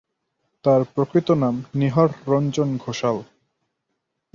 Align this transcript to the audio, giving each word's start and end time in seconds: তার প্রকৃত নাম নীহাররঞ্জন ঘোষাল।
তার 0.65 0.81
প্রকৃত 0.95 1.27
নাম 1.31 1.55
নীহাররঞ্জন 1.75 2.69
ঘোষাল। 2.77 3.17